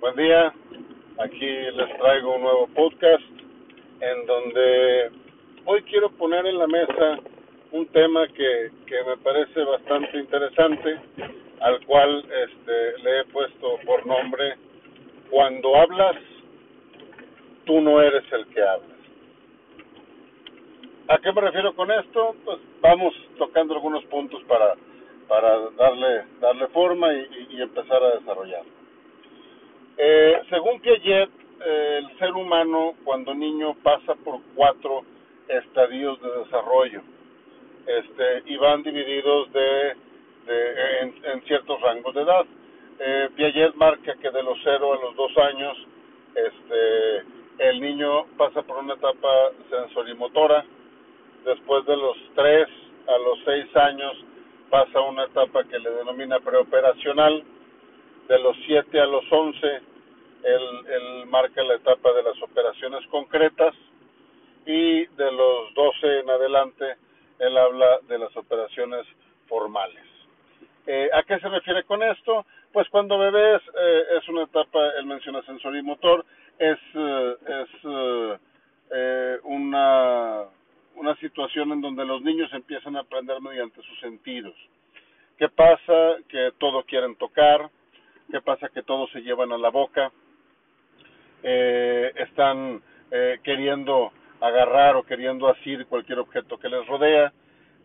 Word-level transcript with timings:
Buen 0.00 0.16
día, 0.16 0.52
aquí 1.18 1.46
les 1.46 1.96
traigo 1.98 2.36
un 2.36 2.42
nuevo 2.42 2.66
podcast 2.68 3.24
en 4.00 4.26
donde 4.26 5.10
hoy 5.64 5.82
quiero 5.82 6.10
poner 6.10 6.46
en 6.46 6.58
la 6.58 6.66
mesa 6.66 7.18
un 7.72 7.86
tema 7.86 8.28
que, 8.28 8.70
que 8.86 9.02
me 9.08 9.16
parece 9.16 9.64
bastante 9.64 10.18
interesante, 10.18 11.00
al 11.60 11.84
cual 11.86 12.24
este, 12.44 13.02
le 13.02 13.20
he 13.20 13.24
puesto 13.24 13.78
por 13.86 14.06
nombre 14.06 14.54
Cuando 15.34 15.74
hablas, 15.74 16.14
tú 17.64 17.80
no 17.80 18.00
eres 18.00 18.22
el 18.30 18.46
que 18.54 18.62
hablas. 18.62 18.98
¿A 21.08 21.18
qué 21.18 21.32
me 21.32 21.40
refiero 21.40 21.74
con 21.74 21.90
esto? 21.90 22.36
Pues 22.44 22.58
vamos 22.80 23.12
tocando 23.36 23.74
algunos 23.74 24.04
puntos 24.04 24.40
para, 24.44 24.76
para 25.26 25.58
darle, 25.70 26.22
darle 26.40 26.68
forma 26.68 27.12
y, 27.12 27.48
y 27.50 27.60
empezar 27.60 28.00
a 28.00 28.12
desarrollarlo. 28.12 28.70
Eh, 29.96 30.40
según 30.50 30.78
Piaget, 30.78 31.30
eh, 31.66 31.98
el 31.98 32.16
ser 32.20 32.30
humano 32.30 32.94
cuando 33.02 33.34
niño 33.34 33.74
pasa 33.82 34.14
por 34.14 34.38
cuatro 34.54 35.02
estadios 35.48 36.22
de 36.22 36.30
desarrollo 36.44 37.02
este, 37.88 38.42
y 38.46 38.56
van 38.56 38.84
divididos 38.84 39.52
de, 39.52 39.96
de 40.46 41.00
en, 41.00 41.42
ciertos 41.42 41.80
rangos 41.80 42.14
de 42.14 42.22
edad. 42.22 42.46
Eh, 42.98 43.28
Piaget 43.36 43.74
marca 43.74 44.14
que 44.14 44.30
de 44.30 44.42
los 44.42 44.58
cero 44.62 44.92
a 44.92 45.04
los 45.04 45.16
dos 45.16 45.36
años 45.38 45.76
este, 46.34 47.24
el 47.58 47.80
niño 47.80 48.26
pasa 48.36 48.62
por 48.62 48.78
una 48.78 48.94
etapa 48.94 49.28
sensorimotora, 49.70 50.64
después 51.44 51.84
de 51.86 51.96
los 51.96 52.16
tres 52.34 52.68
a 53.06 53.18
los 53.18 53.38
seis 53.44 53.76
años 53.76 54.12
pasa 54.70 55.00
una 55.00 55.24
etapa 55.24 55.64
que 55.64 55.78
le 55.78 55.90
denomina 55.90 56.40
preoperacional, 56.40 57.44
de 58.28 58.38
los 58.38 58.56
7 58.66 59.00
a 59.00 59.06
los 59.06 59.24
11, 59.30 59.66
él, 59.66 59.82
él, 60.88 61.26
marca 61.26 61.62
la 61.62 61.74
etapa 61.74 62.12
de 62.12 62.22
las 62.22 62.40
operaciones 62.42 63.06
concretas 63.08 63.74
y 64.66 65.06
de 65.06 65.32
los 65.32 65.74
12 65.74 66.20
en 66.20 66.30
adelante, 66.30 66.96
él 67.38 67.56
habla 67.56 67.98
de 68.08 68.18
las 68.18 68.34
operaciones 68.36 69.06
formales. 69.46 70.04
Eh, 70.86 71.08
¿A 71.12 71.22
qué 71.22 71.38
se 71.38 71.48
refiere 71.48 71.84
con 71.84 72.02
esto? 72.02 72.44
Pues 72.74 72.88
cuando 72.88 73.16
bebés 73.16 73.62
eh, 73.80 74.02
es 74.18 74.28
una 74.28 74.42
etapa, 74.42 74.80
él 74.98 75.06
menciona 75.06 75.40
sensorimotor, 75.42 76.26
es, 76.58 76.78
eh, 76.94 77.36
es 77.62 78.38
eh, 78.90 79.38
una, 79.44 80.42
una 80.96 81.14
situación 81.20 81.70
en 81.70 81.80
donde 81.80 82.04
los 82.04 82.20
niños 82.22 82.52
empiezan 82.52 82.96
a 82.96 83.00
aprender 83.02 83.40
mediante 83.40 83.80
sus 83.80 84.00
sentidos. 84.00 84.56
¿Qué 85.38 85.48
pasa? 85.48 86.16
Que 86.28 86.50
todo 86.58 86.82
quieren 86.82 87.14
tocar, 87.14 87.70
¿Qué 88.28 88.40
pasa? 88.40 88.68
Que 88.68 88.82
todos 88.82 89.08
se 89.12 89.20
llevan 89.20 89.52
a 89.52 89.58
la 89.58 89.68
boca, 89.68 90.10
eh, 91.44 92.12
están 92.16 92.82
eh, 93.12 93.38
queriendo 93.44 94.10
agarrar 94.40 94.96
o 94.96 95.04
queriendo 95.04 95.46
asir 95.46 95.86
cualquier 95.86 96.18
objeto 96.18 96.58
que 96.58 96.68
les 96.68 96.84
rodea, 96.88 97.32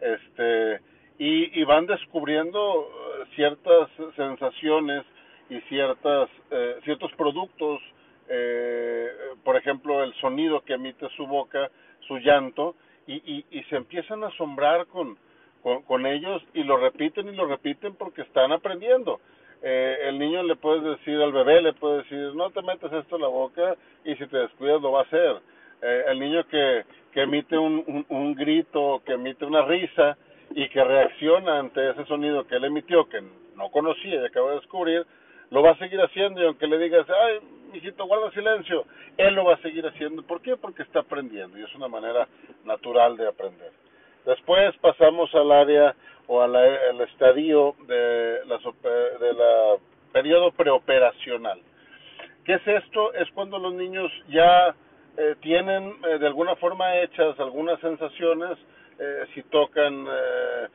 este, 0.01 0.79
y, 1.19 1.59
y 1.59 1.63
van 1.65 1.85
descubriendo 1.85 2.89
ciertas 3.35 3.89
sensaciones 4.15 5.03
y 5.49 5.59
ciertas, 5.61 6.29
eh, 6.49 6.79
ciertos 6.83 7.11
productos, 7.13 7.81
eh, 8.29 9.07
por 9.43 9.55
ejemplo, 9.57 10.03
el 10.03 10.13
sonido 10.15 10.61
que 10.61 10.73
emite 10.73 11.07
su 11.17 11.27
boca, 11.27 11.69
su 12.07 12.17
llanto, 12.17 12.75
y, 13.05 13.15
y, 13.15 13.45
y 13.51 13.63
se 13.65 13.75
empiezan 13.75 14.23
a 14.23 14.27
asombrar 14.27 14.87
con, 14.87 15.17
con, 15.87 16.05
ellos 16.05 16.41
y 16.53 16.63
lo 16.63 16.77
repiten 16.77 17.27
y 17.27 17.35
lo 17.35 17.47
repiten 17.47 17.95
porque 17.95 18.21
están 18.21 18.51
aprendiendo 18.51 19.19
eh, 19.61 19.97
el 20.07 20.17
niño 20.17 20.43
le 20.43 20.55
puedes 20.55 20.83
decir 20.83 21.19
al 21.21 21.33
bebé, 21.33 21.61
le 21.61 21.73
puedes 21.73 22.03
decir, 22.03 22.33
no 22.35 22.49
te 22.51 22.61
metes 22.61 22.91
esto 22.93 23.15
en 23.15 23.21
la 23.21 23.27
boca 23.27 23.75
y 24.05 24.15
si 24.15 24.25
te 24.27 24.37
descuidas 24.37 24.81
lo 24.81 24.93
va 24.93 25.01
a 25.01 25.03
hacer. 25.03 25.41
Eh, 25.81 26.03
el 26.07 26.19
niño 26.19 26.47
que, 26.47 26.85
que 27.11 27.23
emite 27.23 27.57
un, 27.57 28.05
un 28.07 28.35
grito, 28.35 29.01
que 29.05 29.13
emite 29.13 29.45
una 29.45 29.63
risa 29.63 30.17
y 30.51 30.67
que 30.69 30.83
reacciona 30.83 31.59
ante 31.59 31.91
ese 31.91 32.05
sonido 32.05 32.45
que 32.47 32.55
él 32.55 32.65
emitió, 32.65 33.07
que 33.07 33.21
no 33.55 33.69
conocía 33.71 34.21
y 34.21 34.25
acaba 34.25 34.49
de 34.49 34.59
descubrir, 34.59 35.05
lo 35.51 35.61
va 35.63 35.71
a 35.71 35.77
seguir 35.77 35.99
haciendo 36.01 36.41
y 36.41 36.45
aunque 36.45 36.67
le 36.67 36.77
digas, 36.77 37.05
ay, 37.09 37.39
mijito, 37.71 38.05
guarda 38.05 38.31
silencio, 38.31 38.85
él 39.17 39.35
lo 39.35 39.45
va 39.45 39.55
a 39.55 39.61
seguir 39.61 39.85
haciendo. 39.85 40.23
¿Por 40.23 40.41
qué? 40.41 40.55
Porque 40.57 40.83
está 40.83 40.99
aprendiendo 40.99 41.57
y 41.57 41.63
es 41.63 41.75
una 41.75 41.87
manera 41.87 42.27
natural 42.65 43.17
de 43.17 43.27
aprender. 43.27 43.71
Después 44.25 44.75
pasamos 44.77 45.33
al 45.33 45.51
área 45.51 45.95
o 46.27 46.41
al 46.41 47.01
estadio 47.01 47.75
de 47.87 48.41
la, 48.45 48.57
de 49.19 49.33
la 49.33 49.77
periodo 50.11 50.51
preoperacional. 50.51 51.59
¿Qué 52.45 52.53
es 52.53 52.67
esto? 52.67 53.13
Es 53.13 53.29
cuando 53.31 53.59
los 53.59 53.73
niños 53.73 54.11
ya 54.27 54.75
eh, 55.17 55.35
tienen 55.41 55.95
eh, 56.07 56.17
de 56.17 56.27
alguna 56.27 56.55
forma 56.55 56.97
hechas 56.97 57.39
algunas 57.39 57.79
sensaciones, 57.79 58.57
eh, 58.99 59.25
si 59.33 59.43
tocan 59.43 60.05
eh, 60.07 60.67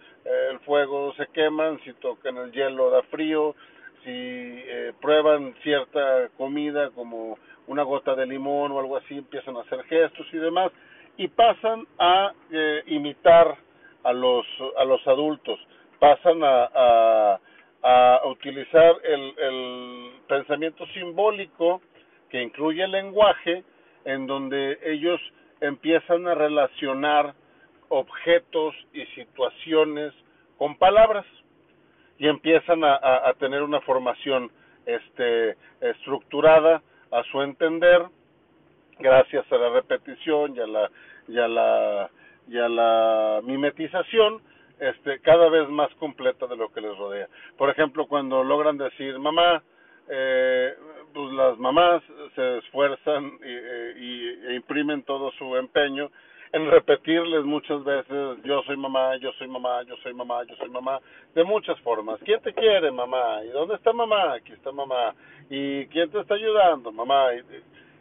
el 0.51 0.59
fuego 0.61 1.15
se 1.15 1.27
queman, 1.29 1.81
si 1.85 1.93
tocan 1.95 2.37
el 2.39 2.53
hielo 2.53 2.91
da 2.91 3.03
frío, 3.05 3.55
si 4.03 4.11
eh, 4.11 4.93
prueban 5.01 5.55
cierta 5.63 6.29
comida 6.37 6.91
como 6.91 7.39
una 7.67 7.83
gota 7.83 8.15
de 8.15 8.27
limón 8.27 8.73
o 8.73 8.81
algo 8.81 8.97
así, 8.97 9.19
empiezan 9.19 9.57
a 9.57 9.61
hacer 9.61 9.83
gestos 9.85 10.27
y 10.33 10.39
demás, 10.39 10.71
y 11.17 11.29
pasan 11.29 11.87
a 11.99 12.33
eh, 12.51 12.83
imitar 12.87 13.57
a 14.03 14.13
los 14.13 14.47
a 14.77 14.85
los 14.85 15.07
adultos 15.07 15.59
pasan 15.99 16.45
a, 16.45 16.69
a, 16.75 17.41
a 17.83 18.27
utilizar 18.27 18.95
el, 19.05 19.35
el 19.39 20.11
pensamiento 20.29 20.87
simbólico 20.89 21.81
que 22.29 22.43
incluye 22.43 22.85
el 22.85 22.91
lenguaje 22.91 23.65
en 24.05 24.27
donde 24.27 24.79
ellos 24.85 25.21
empiezan 25.63 26.27
a 26.29 26.35
relacionar 26.35 27.35
objetos 27.95 28.75
y 28.93 29.05
situaciones 29.15 30.13
con 30.59 30.77
palabras 30.77 31.25
y 32.19 32.29
empiezan 32.29 32.83
a, 32.85 33.33
tener 33.39 33.63
una 33.63 33.81
formación 33.81 34.51
este 34.87 35.57
estructurada 35.81 36.83
a 37.11 37.23
su 37.25 37.43
entender 37.43 38.03
gracias 38.99 39.51
a 39.51 39.57
la 39.57 39.71
repetición 39.71 40.57
y 40.57 40.61
a 40.61 40.67
la 40.67 40.91
y 41.29 41.39
a 41.39 41.49
la 41.49 42.11
y 42.49 42.59
a 42.59 42.69
la 42.69 43.41
mimetización 43.43 44.43
este 44.79 45.21
cada 45.21 45.49
vez 45.49 45.69
más 45.69 45.93
completa 45.95 46.47
de 46.47 46.57
lo 46.57 46.73
que 46.73 46.81
les 46.81 46.97
rodea. 46.97 47.29
Por 47.57 47.71
ejemplo, 47.71 48.07
cuando 48.07 48.45
logran 48.45 48.77
decir 48.77 49.19
mamá, 49.19 49.63
eh, 50.09 50.75
pues 51.13 51.33
las 51.33 51.59
mamás 51.59 52.03
se 52.35 52.59
esfuerzan 52.59 53.39
y, 53.43 54.05
y, 54.05 54.41
e 54.49 54.55
imprimen 54.55 55.03
todo 55.05 55.31
su 55.33 55.57
empeño 55.57 56.11
en 56.55 56.71
repetirles 56.71 57.45
muchas 57.45 57.83
veces 57.83 58.39
yo 58.45 58.63
soy 58.63 58.77
mamá, 58.77 59.17
yo 59.17 59.33
soy 59.33 59.49
mamá, 59.49 59.83
yo 59.83 59.97
soy 59.97 60.15
mamá, 60.15 60.45
yo 60.45 60.55
soy 60.55 60.69
mamá, 60.69 61.01
de 61.35 61.43
muchas 61.43 61.79
formas. 61.81 62.21
¿Quién 62.25 62.41
te 62.43 62.55
quiere, 62.55 62.93
mamá? 62.93 63.43
¿Y 63.45 63.49
dónde 63.49 63.75
está 63.75 63.93
mamá? 63.93 64.35
Aquí 64.35 64.53
está 64.53 64.71
mamá. 64.71 65.17
¿Y 65.51 65.87
quién 65.87 66.09
te 66.13 66.21
está 66.21 66.35
ayudando, 66.35 66.93
mamá? 66.93 67.35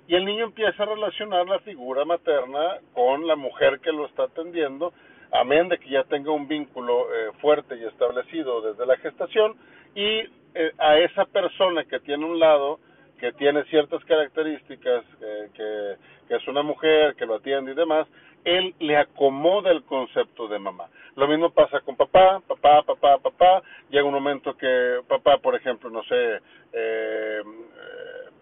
Y, 0.08 0.14
el 0.14 0.24
niño 0.24 0.44
empieza 0.46 0.84
a 0.84 0.86
relacionar 0.86 1.48
la 1.48 1.58
figura 1.60 2.06
materna 2.06 2.78
con 2.94 3.26
la 3.26 3.36
mujer 3.36 3.80
que 3.80 3.92
lo 3.92 4.06
está 4.06 4.26
atendiendo, 4.26 4.94
amén 5.32 5.68
de 5.68 5.80
que 5.80 5.90
ya 5.90 6.04
tenga 6.04 6.32
un 6.32 6.48
vínculo 6.48 7.08
eh, 7.12 7.32
fuerte 7.42 7.76
y 7.76 7.86
establecido 7.86 8.62
desde 8.62 8.86
la 8.86 8.98
gestación, 8.98 9.56
y 9.96 10.20
eh, 10.54 10.74
a 10.78 11.00
esa 11.00 11.26
persona 11.26 11.86
que 11.86 12.00
tiene 12.02 12.24
un 12.24 12.38
lado, 12.38 12.80
que 13.18 13.32
tiene 13.32 13.64
ciertas 13.64 14.04
características, 14.06 15.06
eh, 15.22 15.50
que, 15.56 15.96
que 16.28 16.36
es 16.36 16.48
una 16.48 16.62
mujer, 16.62 17.16
que 17.16 17.26
lo 17.26 17.36
atiende 17.36 17.72
y 17.72 17.76
demás, 17.76 18.06
él 18.46 18.74
le 18.80 18.98
acomoda 18.98 19.72
el 19.72 19.84
concepto 19.84 20.48
de 20.48 20.60
mamá. 20.60 20.88
Lo 21.16 21.28
mismo 21.28 21.52
pasa 21.52 21.80
con 21.82 21.96
papá, 21.96 22.42
papá, 22.48 22.82
papá, 22.84 23.18
papá. 23.20 23.62
Llega 23.90 24.06
un 24.06 24.14
momento 24.14 24.58
que 24.58 25.00
papá, 25.08 25.38
por 25.38 25.56
ejemplo, 25.56 25.90
no 25.90 26.04
sé, 26.04 26.40
eh, 26.74 27.42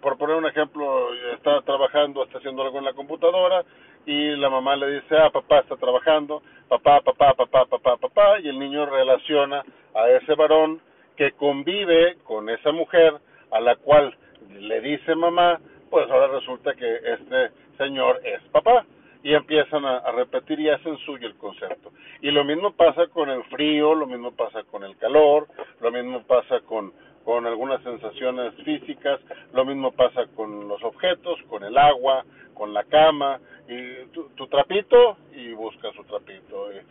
por 0.01 0.17
poner 0.17 0.35
un 0.35 0.47
ejemplo, 0.47 1.13
está 1.33 1.61
trabajando, 1.61 2.23
está 2.23 2.39
haciendo 2.39 2.63
algo 2.63 2.79
en 2.79 2.85
la 2.85 2.93
computadora 2.93 3.63
y 4.05 4.35
la 4.35 4.49
mamá 4.49 4.75
le 4.75 4.99
dice, 4.99 5.15
ah, 5.17 5.29
papá 5.29 5.59
está 5.59 5.75
trabajando, 5.75 6.41
papá, 6.67 7.01
papá, 7.01 7.33
papá, 7.35 7.65
papá, 7.65 7.97
papá, 7.97 8.39
y 8.39 8.47
el 8.47 8.57
niño 8.57 8.85
relaciona 8.87 9.63
a 9.93 10.09
ese 10.09 10.33
varón 10.33 10.81
que 11.15 11.33
convive 11.33 12.17
con 12.23 12.49
esa 12.49 12.71
mujer 12.71 13.13
a 13.51 13.59
la 13.59 13.75
cual 13.75 14.15
le 14.49 14.81
dice 14.81 15.13
mamá, 15.13 15.59
pues 15.89 16.09
ahora 16.09 16.27
resulta 16.27 16.73
que 16.73 16.95
este 16.95 17.51
señor 17.77 18.21
es 18.23 18.41
papá 18.51 18.85
y 19.23 19.33
empiezan 19.33 19.85
a, 19.85 19.99
repetir 20.11 20.59
y 20.59 20.69
hacen 20.69 20.97
suyo 20.99 21.27
el 21.27 21.35
concepto. 21.35 21.91
Y 22.21 22.31
lo 22.31 22.43
mismo 22.43 22.71
pasa 22.71 23.07
con 23.07 23.29
el 23.29 23.43
frío, 23.45 23.93
lo 23.93 24.07
mismo 24.07 24.31
pasa 24.31 24.63
con 24.63 24.83
el 24.83 24.97
calor, 24.97 25.47
lo 25.79 25.91
mismo 25.91 26.23
pasa 26.23 26.59
con, 26.61 26.93
con 27.23 27.45
algunas 27.45 27.81
sensaciones 27.83 28.53
físicas, 28.63 29.19
lo 29.53 29.65
mismo 29.65 29.91
pasa 29.91 30.25
con 30.35 30.67
los 30.67 30.83
objetos, 30.83 31.39
con 31.49 31.63
el 31.63 31.77
agua, 31.77 32.25
con 32.53 32.73
la 32.73 32.83
cama, 32.83 33.39
y 33.67 34.05
tu, 34.07 34.47
trapito 34.47 35.17
y 35.33 35.53
busca 35.53 35.91
su 35.93 36.03
trapito, 36.03 36.71
eh, 36.71 36.83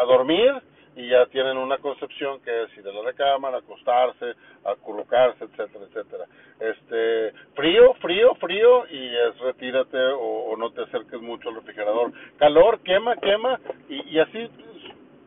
a 0.00 0.04
dormir 0.04 0.54
y 0.96 1.08
ya 1.08 1.26
tienen 1.26 1.56
una 1.56 1.78
concepción 1.78 2.40
que 2.40 2.62
es 2.62 2.76
ir 2.76 2.86
a 2.86 2.92
la 2.92 3.02
recámara, 3.02 3.58
acostarse, 3.58 4.34
acurrucarse, 4.64 5.44
etcétera, 5.44 5.84
etcétera. 5.86 6.24
Este, 6.60 7.32
frío, 7.54 7.94
frío, 7.94 8.34
frío 8.36 8.86
y 8.90 9.08
es 9.08 9.38
retírate 9.40 9.98
o, 9.98 10.54
no 10.56 10.70
te 10.70 10.82
acerques 10.82 11.20
mucho 11.20 11.48
al 11.48 11.56
refrigerador. 11.56 12.12
Calor, 12.38 12.80
quema, 12.80 13.16
quema 13.16 13.58
y, 13.88 14.16
y 14.16 14.18
así 14.20 14.48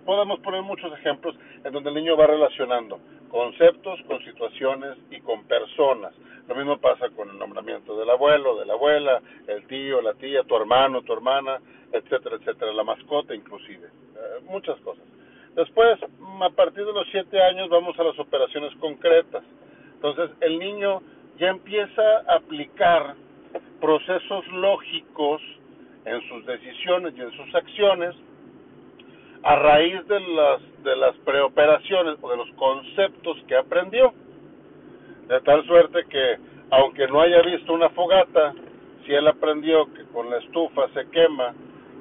podemos 0.06 0.40
poner 0.40 0.62
muchos 0.62 0.92
ejemplos 0.94 1.36
en 1.64 1.74
donde 1.74 1.90
el 1.90 1.96
niño 1.96 2.16
va 2.16 2.28
relacionando 2.28 3.00
conceptos 3.30 4.00
con 4.08 4.24
situaciones 4.24 4.98
y 5.12 5.20
con 5.20 5.44
personas. 5.46 6.14
Lo 6.48 6.56
mismo 6.56 6.78
pasa 6.78 7.10
con 7.10 7.30
el 7.30 7.38
nombramiento 7.38 7.98
del 8.00 8.10
abuelo, 8.10 8.58
de 8.58 8.66
la 8.66 8.74
abuela, 8.74 9.22
el 9.48 9.68
tío, 9.68 10.02
la 10.02 10.14
tía, 10.14 10.44
tu 10.44 10.56
hermano, 10.56 11.02
tu 11.02 11.12
hermana, 11.12 11.60
etcétera, 11.92 12.38
etcétera, 12.38 12.72
la 12.72 12.84
mascota 12.84 13.36
inclusive, 13.36 13.88
eh, 13.88 14.40
muchas 14.46 14.80
cosas. 14.80 15.04
Después, 15.58 15.98
a 16.40 16.50
partir 16.52 16.86
de 16.86 16.94
los 16.94 17.08
siete 17.10 17.42
años, 17.42 17.68
vamos 17.70 18.00
a 18.00 18.04
las 18.04 18.20
operaciones 18.20 18.72
concretas. 18.76 19.44
Entonces, 19.96 20.30
el 20.42 20.60
niño 20.60 21.02
ya 21.40 21.48
empieza 21.48 22.04
a 22.28 22.36
aplicar 22.36 23.16
procesos 23.82 24.48
lógicos 24.50 25.42
en 26.06 26.22
sus 26.30 26.46
decisiones 26.46 27.16
y 27.18 27.22
en 27.22 27.32
sus 27.32 27.56
acciones 27.56 28.16
a 29.42 29.56
raíz 29.56 30.08
de 30.08 30.20
las, 30.20 30.84
de 30.84 30.96
las 30.96 31.16
preoperaciones 31.26 32.18
o 32.22 32.30
de 32.30 32.38
los 32.38 32.52
conceptos 32.52 33.38
que 33.48 33.56
aprendió. 33.56 34.14
De 35.28 35.42
tal 35.42 35.66
suerte 35.66 36.06
que, 36.08 36.38
aunque 36.70 37.08
no 37.08 37.20
haya 37.20 37.42
visto 37.42 37.74
una 37.74 37.90
fogata, 37.90 38.54
si 39.08 39.12
él 39.12 39.28
aprendió 39.28 39.92
que 39.96 40.04
con 40.14 40.30
la 40.30 40.38
estufa 40.38 40.88
se 40.94 41.10
quema 41.10 41.56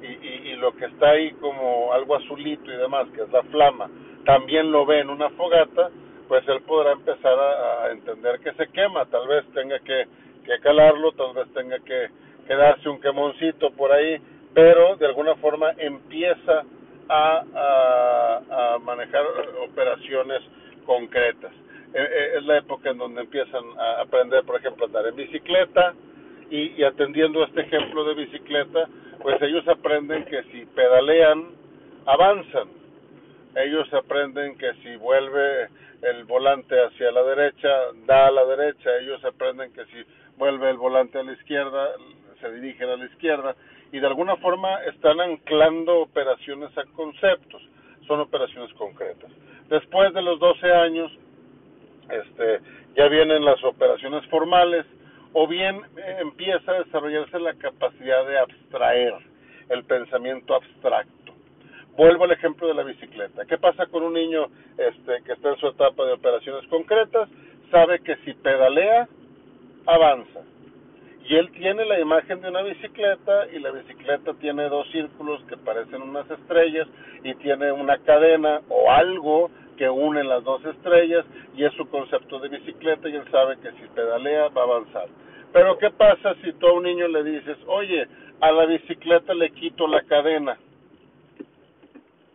y, 0.09 0.49
y, 0.51 0.55
lo 0.55 0.75
que 0.75 0.85
está 0.85 1.11
ahí 1.11 1.31
como 1.33 1.93
algo 1.93 2.15
azulito 2.15 2.71
y 2.71 2.77
demás, 2.77 3.07
que 3.15 3.21
es 3.23 3.31
la 3.31 3.43
flama, 3.43 3.89
también 4.25 4.71
lo 4.71 4.85
ve 4.85 4.99
en 4.99 5.09
una 5.09 5.29
fogata, 5.31 5.89
pues 6.27 6.47
él 6.47 6.61
podrá 6.61 6.91
empezar 6.91 7.33
a, 7.39 7.91
entender 7.91 8.39
que 8.39 8.51
se 8.53 8.67
quema, 8.67 9.05
tal 9.05 9.27
vez 9.27 9.45
tenga 9.53 9.79
que, 9.79 10.07
que 10.43 10.59
calarlo, 10.59 11.13
tal 11.13 11.33
vez 11.33 11.47
tenga 11.53 11.79
que, 11.79 12.09
que, 12.45 12.55
darse 12.55 12.89
un 12.89 12.99
quemoncito 12.99 13.71
por 13.71 13.91
ahí, 13.91 14.19
pero 14.53 14.95
de 14.97 15.05
alguna 15.05 15.35
forma 15.35 15.71
empieza 15.77 16.63
a, 17.09 17.43
a, 17.55 18.77
manejar 18.79 19.23
operaciones 19.63 20.41
concretas. 20.85 21.53
E, 21.93 22.01
e, 22.01 22.37
es 22.37 22.43
la 22.45 22.57
época 22.57 22.89
en 22.89 22.97
donde 22.97 23.21
empiezan 23.21 23.63
a 23.79 24.01
aprender, 24.01 24.43
por 24.43 24.57
ejemplo, 24.57 24.85
a 24.85 24.87
andar 24.87 25.07
en 25.07 25.15
bicicleta 25.15 25.93
y, 26.49 26.73
y 26.77 26.83
atendiendo 26.83 27.43
este 27.43 27.61
ejemplo 27.61 28.03
de 28.05 28.15
bicicleta, 28.15 28.87
pues 29.21 29.41
ellos 29.41 29.67
aprenden 29.67 30.25
que 30.25 30.43
si 30.43 30.65
pedalean, 30.67 31.47
avanzan. 32.05 32.69
Ellos 33.55 33.91
aprenden 33.93 34.57
que 34.57 34.73
si 34.83 34.95
vuelve 34.97 35.67
el 36.01 36.23
volante 36.25 36.75
hacia 36.79 37.11
la 37.11 37.23
derecha, 37.23 37.69
da 38.05 38.27
a 38.27 38.31
la 38.31 38.45
derecha. 38.45 38.97
Ellos 38.99 39.23
aprenden 39.25 39.73
que 39.73 39.85
si 39.85 40.05
vuelve 40.37 40.69
el 40.69 40.77
volante 40.77 41.19
a 41.19 41.23
la 41.23 41.33
izquierda, 41.33 41.89
se 42.39 42.51
dirigen 42.53 42.89
a 42.89 42.97
la 42.97 43.05
izquierda. 43.05 43.55
Y 43.91 43.99
de 43.99 44.07
alguna 44.07 44.35
forma 44.37 44.83
están 44.83 45.19
anclando 45.19 46.01
operaciones 46.01 46.75
a 46.77 46.83
conceptos. 46.95 47.61
Son 48.05 48.19
operaciones 48.19 48.71
concretas. 48.73 49.31
Después 49.69 50.13
de 50.13 50.21
los 50.21 50.39
12 50.39 50.71
años, 50.71 51.11
este, 52.09 52.59
ya 52.95 53.07
vienen 53.07 53.43
las 53.43 53.61
operaciones 53.63 54.25
formales, 54.27 54.85
o 55.39 55.45
bien 55.45 55.83
eh, 55.97 56.17
empieza 56.21 56.71
a 56.71 56.79
desarrollarse 56.83 57.39
la 57.39 57.53
capacidad 57.53 58.25
de 58.25 58.39
abstraer 58.39 59.13
el 59.69 59.83
pensamiento 59.83 60.55
abstracto. 60.55 61.31
Vuelvo 61.95 62.23
al 62.23 62.31
ejemplo 62.31 62.67
de 62.67 62.73
la 62.73 62.81
bicicleta. 62.81 63.45
¿Qué 63.45 63.59
pasa 63.59 63.85
con 63.85 64.01
un 64.01 64.13
niño 64.13 64.47
este, 64.79 65.21
que 65.23 65.33
está 65.33 65.49
en 65.49 65.57
su 65.57 65.67
etapa 65.67 66.05
de 66.05 66.13
operaciones 66.13 66.67
concretas? 66.69 67.29
Sabe 67.69 67.99
que 67.99 68.15
si 68.25 68.33
pedalea, 68.33 69.07
avanza. 69.85 70.39
Y 71.29 71.35
él 71.35 71.51
tiene 71.51 71.85
la 71.85 71.99
imagen 71.99 72.41
de 72.41 72.49
una 72.49 72.63
bicicleta 72.63 73.47
y 73.53 73.59
la 73.59 73.69
bicicleta 73.69 74.33
tiene 74.39 74.67
dos 74.69 74.89
círculos 74.89 75.43
que 75.43 75.57
parecen 75.57 76.01
unas 76.01 76.27
estrellas 76.31 76.87
y 77.23 77.35
tiene 77.35 77.71
una 77.71 77.99
cadena 77.99 78.61
o 78.69 78.89
algo 78.89 79.51
que 79.77 79.87
une 79.87 80.23
las 80.23 80.43
dos 80.43 80.65
estrellas 80.65 81.25
y 81.55 81.63
es 81.63 81.71
su 81.73 81.87
concepto 81.89 82.39
de 82.39 82.49
bicicleta 82.49 83.07
y 83.07 83.17
él 83.17 83.29
sabe 83.29 83.57
que 83.57 83.71
si 83.73 83.87
pedalea 83.93 84.47
va 84.47 84.61
a 84.61 84.65
avanzar. 84.65 85.26
Pero 85.57 85.75
¿qué 85.79 85.89
pasa 85.89 86.35
si 86.43 86.53
tú 86.53 86.67
a 86.67 86.73
un 86.73 86.83
niño 86.83 87.07
le 87.07 87.23
dices, 87.23 87.57
oye, 87.65 88.07
a 88.41 88.51
la 88.51 88.67
bicicleta 88.67 89.33
le 89.33 89.49
quito 89.49 89.87
la 89.87 90.03
cadena? 90.03 90.55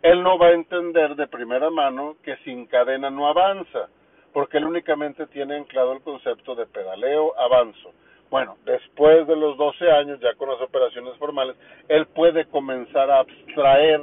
Él 0.02 0.24
no 0.24 0.36
va 0.38 0.48
a 0.48 0.54
entender 0.54 1.14
de 1.14 1.28
primera 1.28 1.70
mano 1.70 2.16
que 2.24 2.36
sin 2.38 2.66
cadena 2.66 3.10
no 3.10 3.28
avanza, 3.28 3.86
porque 4.32 4.58
él 4.58 4.64
únicamente 4.64 5.28
tiene 5.28 5.54
anclado 5.54 5.92
el 5.92 6.00
concepto 6.00 6.56
de 6.56 6.66
pedaleo, 6.66 7.32
avanzo. 7.38 7.92
Bueno, 8.28 8.56
después 8.64 9.24
de 9.28 9.36
los 9.36 9.56
12 9.56 9.88
años, 9.88 10.18
ya 10.18 10.34
con 10.34 10.48
las 10.48 10.60
operaciones 10.60 11.16
formales, 11.16 11.54
él 11.86 12.06
puede 12.06 12.46
comenzar 12.46 13.08
a 13.08 13.20
abstraer 13.20 14.02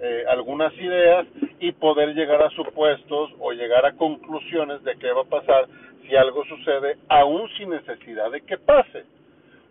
eh, 0.00 0.24
algunas 0.28 0.74
ideas 0.74 1.24
y 1.60 1.70
poder 1.70 2.16
llegar 2.16 2.42
a 2.42 2.50
supuestos 2.50 3.30
o 3.38 3.52
llegar 3.52 3.86
a 3.86 3.92
conclusiones 3.92 4.82
de 4.82 4.96
qué 4.96 5.12
va 5.12 5.20
a 5.20 5.24
pasar 5.24 5.68
si 6.10 6.16
algo 6.16 6.44
sucede, 6.44 6.98
aún 7.08 7.48
sin 7.56 7.70
necesidad 7.70 8.32
de 8.32 8.40
que 8.40 8.58
pase. 8.58 9.04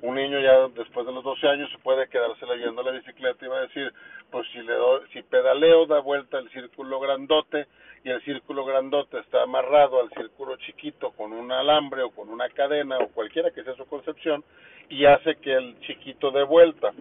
Un 0.02 0.16
niño 0.16 0.40
ya 0.40 0.70
después 0.70 1.06
de 1.06 1.12
los 1.12 1.22
12 1.22 1.48
años 1.50 1.70
se 1.72 1.78
puede 1.80 2.08
quedarse 2.08 2.46
leyendo 2.46 2.82
la 2.82 2.92
bicicleta 2.92 3.46
y 3.46 3.50
va 3.50 3.58
a 3.58 3.68
decir, 3.68 3.92
pues 4.32 4.48
si 4.54 4.60
le 4.60 4.74
si 5.12 5.22
pedaleo 5.24 5.86
da 5.86 6.00
vuelta 6.00 6.40
el 6.40 6.50
círculo 6.52 7.02
grandote 7.02 7.68
y 8.06 8.10
el 8.10 8.22
círculo 8.22 8.64
grandote 8.64 9.20
está 9.20 9.44
amarrado 9.44 10.00
al 10.00 10.10
círculo 10.12 10.56
chiquito 10.56 11.12
con 11.12 11.34
un 11.34 11.52
alambre 11.52 12.04
o 12.04 12.12
con 12.12 12.30
una 12.30 12.48
cadena 12.48 12.98
o 12.98 13.10
cualquiera 13.10 13.52
que 13.52 13.66
sea 13.66 13.76
su 13.76 13.86
concepción 13.88 14.42
y 14.88 15.04
hace 15.04 15.36
que 15.36 15.54
el 15.54 15.78
chiquito 15.82 16.32
dé 16.32 16.44
vuelta 16.44 16.94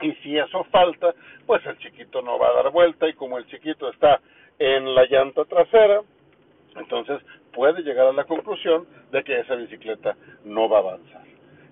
y 0.00 0.12
si 0.22 0.38
eso 0.38 0.62
falta, 0.70 1.12
pues 1.46 1.66
el 1.66 1.76
chiquito 1.78 2.22
no 2.22 2.38
va 2.38 2.50
a 2.50 2.62
dar 2.62 2.70
vuelta 2.70 3.08
y 3.08 3.14
como 3.14 3.38
el 3.38 3.46
chiquito 3.48 3.90
está 3.90 4.20
en 4.60 4.94
la 4.94 5.04
llanta 5.06 5.44
trasera, 5.46 6.02
entonces 6.76 7.20
puede 7.52 7.82
llegar 7.82 8.06
a 8.06 8.12
la 8.12 8.24
conclusión 8.24 8.86
de 9.12 9.22
que 9.24 9.40
esa 9.40 9.54
bicicleta 9.54 10.16
no 10.44 10.68
va 10.68 10.78
a 10.78 10.80
avanzar. 10.80 11.22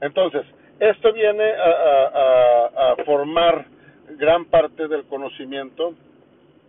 Entonces, 0.00 0.44
esto 0.80 1.12
viene 1.12 1.52
a, 1.52 2.96
formar 3.04 3.66
gran 4.16 4.44
parte 4.46 4.86
del 4.88 5.04
conocimiento 5.04 5.94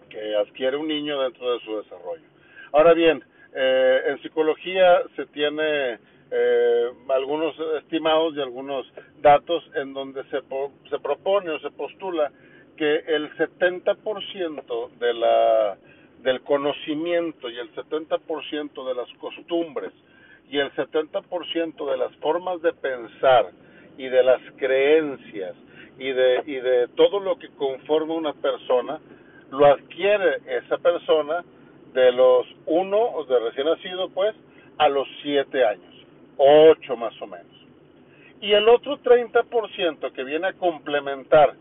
que 0.09 0.35
adquiere 0.35 0.77
un 0.77 0.87
niño 0.87 1.21
dentro 1.21 1.53
de 1.53 1.59
su 1.65 1.77
desarrollo. 1.77 2.23
Ahora 2.71 2.93
bien, 2.93 3.23
eh, 3.53 4.01
en 4.07 4.21
psicología 4.21 5.01
se 5.15 5.25
tiene 5.27 5.99
eh, 6.31 6.89
algunos 7.09 7.55
estimados 7.81 8.35
y 8.35 8.41
algunos 8.41 8.87
datos 9.21 9.63
en 9.75 9.93
donde 9.93 10.23
se, 10.25 10.41
se 10.89 10.99
propone 10.99 11.51
o 11.51 11.59
se 11.59 11.71
postula 11.71 12.31
que 12.77 13.03
el 13.07 13.29
70% 13.35 14.89
de 14.99 15.13
la, 15.13 15.77
del 16.23 16.41
conocimiento 16.41 17.49
y 17.49 17.57
el 17.57 17.73
70% 17.73 18.87
de 18.87 18.95
las 18.95 19.09
costumbres 19.19 19.91
y 20.49 20.57
el 20.57 20.71
70% 20.73 21.91
de 21.91 21.97
las 21.97 22.15
formas 22.17 22.61
de 22.61 22.73
pensar 22.73 23.51
y 23.97 24.07
de 24.07 24.23
las 24.23 24.41
creencias 24.57 25.55
y 25.97 26.11
de, 26.11 26.43
y 26.45 26.55
de 26.55 26.87
todo 26.95 27.19
lo 27.19 27.37
que 27.37 27.49
conforma 27.49 28.13
una 28.13 28.33
persona, 28.33 28.99
lo 29.51 29.65
adquiere 29.65 30.37
esa 30.47 30.77
persona 30.77 31.43
de 31.93 32.11
los 32.11 32.47
uno, 32.65 32.97
o 32.97 33.25
de 33.25 33.39
recién 33.39 33.67
nacido 33.67 34.09
pues, 34.09 34.33
a 34.77 34.87
los 34.87 35.07
siete 35.21 35.65
años. 35.65 35.93
8 36.37 36.95
más 36.95 37.13
o 37.21 37.27
menos. 37.27 37.45
Y 38.41 38.53
el 38.53 38.69
otro 38.69 38.97
30% 38.99 40.13
que 40.13 40.23
viene 40.23 40.47
a 40.47 40.53
complementar 40.53 41.53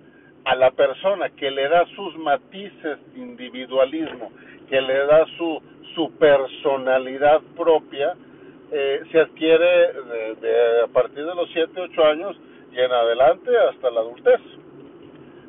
a 0.48 0.54
la 0.54 0.70
persona, 0.70 1.28
que 1.28 1.50
le 1.50 1.68
da 1.68 1.84
sus 1.94 2.16
matices 2.16 2.98
de 3.12 3.20
individualismo, 3.20 4.32
que 4.70 4.80
le 4.80 5.04
da 5.04 5.26
su, 5.36 5.60
su 5.94 6.10
personalidad 6.16 7.42
propia, 7.54 8.14
eh, 8.72 9.02
se 9.12 9.20
adquiere 9.20 9.92
de, 10.40 10.82
a 10.84 10.86
partir 10.86 11.26
de 11.26 11.34
los 11.34 11.50
7, 11.52 11.78
8 11.78 12.04
años 12.04 12.36
y 12.72 12.78
en 12.78 12.90
adelante 12.90 13.50
hasta 13.70 13.90
la 13.90 14.00
adultez. 14.00 14.40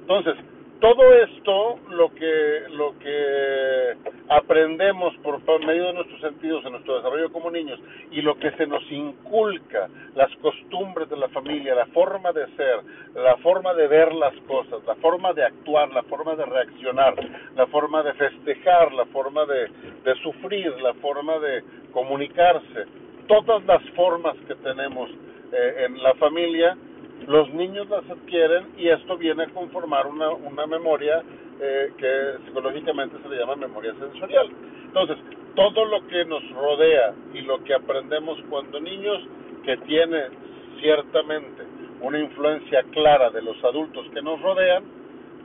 Entonces, 0.01 0.35
todo 0.79 1.13
esto 1.13 1.79
lo 1.89 2.13
que 2.15 2.63
lo 2.69 2.97
que 2.99 3.97
aprendemos 4.29 5.13
por 5.17 5.65
medio 5.65 5.87
de 5.87 5.93
nuestros 5.93 6.21
sentidos 6.21 6.63
en 6.65 6.71
nuestro 6.71 6.97
desarrollo 6.97 7.31
como 7.31 7.51
niños 7.51 7.79
y 8.11 8.21
lo 8.21 8.37
que 8.37 8.51
se 8.51 8.65
nos 8.65 8.83
inculca 8.91 9.89
las 10.15 10.33
costumbres 10.37 11.09
de 11.09 11.17
la 11.17 11.27
familia 11.29 11.75
la 11.75 11.85
forma 11.87 12.31
de 12.31 12.45
ser 12.55 12.77
la 13.15 13.35
forma 13.37 13.73
de 13.73 13.87
ver 13.87 14.13
las 14.13 14.33
cosas 14.47 14.81
la 14.85 14.95
forma 14.95 15.33
de 15.33 15.43
actuar 15.43 15.91
la 15.91 16.03
forma 16.03 16.35
de 16.35 16.45
reaccionar 16.45 17.15
la 17.55 17.67
forma 17.67 18.01
de 18.03 18.13
festejar 18.13 18.93
la 18.93 19.05
forma 19.07 19.45
de, 19.45 19.67
de 20.03 20.15
sufrir 20.23 20.79
la 20.81 20.93
forma 20.95 21.39
de 21.39 21.63
comunicarse 21.91 22.85
todas 23.27 23.63
las 23.65 23.83
formas 23.91 24.35
que 24.47 24.55
tenemos 24.55 25.09
eh, 25.51 25.85
en 25.85 26.01
la 26.01 26.13
familia 26.15 26.77
los 27.27 27.53
niños 27.53 27.89
las 27.89 28.09
adquieren 28.09 28.67
y 28.77 28.89
esto 28.89 29.17
viene 29.17 29.43
a 29.43 29.49
conformar 29.49 30.07
una, 30.07 30.29
una 30.31 30.65
memoria 30.65 31.23
eh, 31.59 31.91
que 31.97 32.45
psicológicamente 32.45 33.17
se 33.21 33.29
le 33.29 33.37
llama 33.37 33.55
memoria 33.55 33.93
sensorial. 33.99 34.49
Entonces, 34.85 35.17
todo 35.55 35.85
lo 35.85 36.07
que 36.07 36.25
nos 36.25 36.47
rodea 36.51 37.13
y 37.33 37.41
lo 37.41 37.63
que 37.63 37.73
aprendemos 37.73 38.39
cuando 38.49 38.79
niños, 38.79 39.21
que 39.63 39.77
tiene 39.77 40.27
ciertamente 40.81 41.63
una 42.01 42.19
influencia 42.19 42.83
clara 42.91 43.29
de 43.29 43.41
los 43.41 43.61
adultos 43.63 44.05
que 44.13 44.21
nos 44.21 44.41
rodean, 44.41 44.83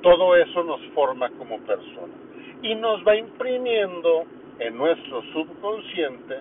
todo 0.03 0.37
eso 0.37 0.63
nos 0.63 0.81
forma 0.95 1.29
como 1.31 1.59
personas 1.61 2.25
y 2.65 2.75
nos 2.75 3.07
va 3.07 3.15
imprimiendo 3.15 4.25
en 4.59 4.77
nuestro 4.77 5.23
subconsciente 5.33 6.41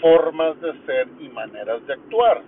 formas 0.00 0.60
de 0.60 0.72
ser 0.86 1.08
y 1.18 1.28
maneras 1.28 1.84
de 1.86 1.94
actuar 1.94 2.42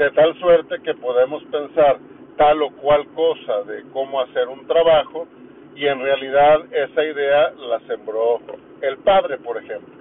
de 0.00 0.10
tal 0.12 0.34
suerte 0.40 0.80
que 0.82 0.94
podemos 0.94 1.44
pensar 1.52 1.98
tal 2.38 2.62
o 2.62 2.70
cual 2.70 3.06
cosa 3.08 3.64
de 3.64 3.82
cómo 3.92 4.22
hacer 4.22 4.48
un 4.48 4.66
trabajo 4.66 5.28
y 5.76 5.86
en 5.86 6.00
realidad 6.00 6.60
esa 6.72 7.04
idea 7.04 7.50
la 7.50 7.80
sembró 7.80 8.40
el 8.80 8.96
padre, 9.00 9.36
por 9.36 9.58
ejemplo. 9.58 9.94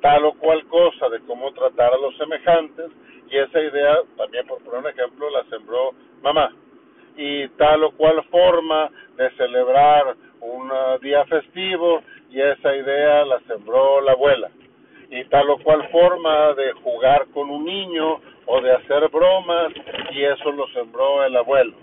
Tal 0.00 0.24
o 0.24 0.32
cual 0.38 0.64
cosa 0.68 1.10
de 1.10 1.20
cómo 1.26 1.52
tratar 1.52 1.92
a 1.92 1.98
los 1.98 2.16
semejantes 2.16 2.86
y 3.28 3.36
esa 3.36 3.60
idea, 3.60 3.98
también 4.16 4.46
por 4.46 4.62
poner 4.62 4.80
un 4.80 4.86
ejemplo, 4.86 5.28
la 5.28 5.44
sembró 5.50 5.90
mamá. 6.22 6.50
Y 7.18 7.46
tal 7.48 7.84
o 7.84 7.90
cual 7.90 8.24
forma 8.30 8.88
de 9.18 9.30
celebrar 9.32 10.16
un 10.40 10.72
día 11.02 11.22
festivo 11.26 12.02
y 12.30 12.40
esa 12.40 12.74
idea 12.74 13.26
la 13.26 13.40
sembró 13.40 14.00
la 14.00 14.12
abuela. 14.12 14.48
Y 15.14 15.24
tal 15.26 15.48
o 15.48 15.58
cual 15.58 15.88
forma 15.90 16.54
de 16.54 16.72
jugar 16.72 17.26
con 17.32 17.48
un 17.48 17.64
niño 17.64 18.20
o 18.46 18.60
de 18.60 18.72
hacer 18.72 19.08
bromas 19.10 19.72
y 20.10 20.24
eso 20.24 20.50
lo 20.50 20.66
sembró 20.68 21.22
el 21.22 21.36
abuelo. 21.36 21.76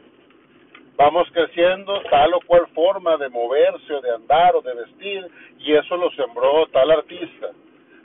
Vamos 0.97 1.29
creciendo 1.31 2.01
tal 2.09 2.33
o 2.33 2.41
cual 2.41 2.67
forma 2.75 3.15
de 3.15 3.29
moverse 3.29 3.93
o 3.93 4.01
de 4.01 4.11
andar 4.11 4.53
o 4.57 4.61
de 4.61 4.73
vestir 4.73 5.25
y 5.59 5.73
eso 5.73 5.95
lo 5.95 6.11
sembró 6.11 6.67
tal 6.73 6.91
artista. 6.91 7.51